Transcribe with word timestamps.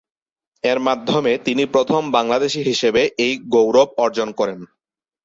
এর 0.63 0.79
মাধ্যমে 0.79 1.31
তিনি 1.45 1.63
প্রথম 1.73 2.01
বাংলাদেশী 2.11 2.61
হিসেবে 2.63 3.01
এই 3.25 3.33
গৌরব 3.53 3.89
অর্জন 3.97 4.29
করেন। 4.39 4.59